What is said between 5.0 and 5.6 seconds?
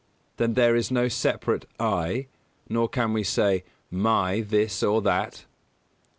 that?